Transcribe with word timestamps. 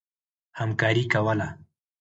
همکاري 0.59 1.03
کوله. 1.11 1.47